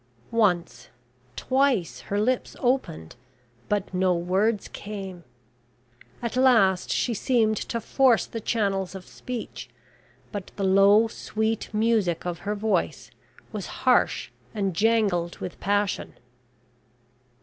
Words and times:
Once, 0.31 0.89
twice, 1.35 1.99
her 2.09 2.19
lips 2.19 2.55
opened, 2.59 3.15
but 3.69 3.93
no 3.93 4.15
words 4.15 4.67
came. 4.67 5.23
At 6.23 6.35
last 6.35 6.89
she 6.89 7.13
seemed 7.13 7.55
to 7.57 7.79
force 7.79 8.25
the 8.25 8.41
channels 8.41 8.95
of 8.95 9.05
speech, 9.05 9.69
but 10.31 10.49
the 10.55 10.63
low 10.63 11.07
sweet 11.07 11.71
music 11.71 12.25
of 12.25 12.39
her 12.49 12.55
voice 12.55 13.11
was 13.51 13.67
harsh 13.85 14.31
and 14.55 14.73
jangled 14.75 15.37
with 15.37 15.59
passion. 15.59 16.13